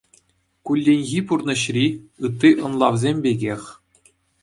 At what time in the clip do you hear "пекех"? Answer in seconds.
3.27-3.61